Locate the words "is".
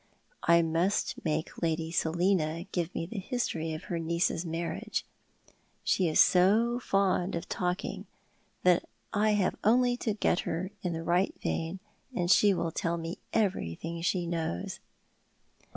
6.07-6.19